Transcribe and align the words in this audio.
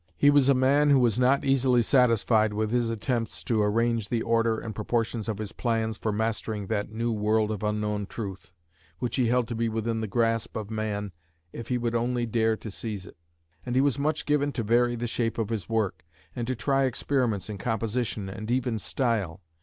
He 0.17 0.31
was 0.31 0.49
a 0.49 0.55
man 0.55 0.89
who 0.89 0.97
was 0.97 1.19
not 1.19 1.45
easily 1.45 1.83
satisfied 1.83 2.53
with 2.55 2.71
his 2.71 2.89
attempts 2.89 3.43
to 3.43 3.61
arrange 3.61 4.09
the 4.09 4.23
order 4.23 4.59
and 4.59 4.73
proportions 4.73 5.29
of 5.29 5.37
his 5.37 5.51
plans 5.51 5.95
for 5.99 6.11
mastering 6.11 6.65
that 6.65 6.91
new 6.91 7.11
world 7.11 7.51
of 7.51 7.61
unknown 7.61 8.07
truth, 8.07 8.51
which 8.97 9.17
he 9.17 9.27
held 9.27 9.47
to 9.47 9.53
be 9.53 9.69
within 9.69 10.01
the 10.01 10.07
grasp 10.07 10.55
of 10.57 10.71
man 10.71 11.11
if 11.53 11.67
he 11.67 11.77
would 11.77 11.93
only 11.93 12.25
dare 12.25 12.57
to 12.57 12.71
seize 12.71 13.05
it; 13.05 13.15
and 13.63 13.75
he 13.75 13.81
was 13.81 13.99
much 13.99 14.25
given 14.25 14.51
to 14.53 14.63
vary 14.63 14.95
the 14.95 15.05
shape 15.05 15.37
of 15.37 15.49
his 15.49 15.69
work, 15.69 16.03
and 16.35 16.47
to 16.47 16.55
try 16.55 16.85
experiments 16.85 17.47
in 17.47 17.59
composition 17.59 18.27
and 18.27 18.49
even 18.49 18.79
style. 18.79 19.39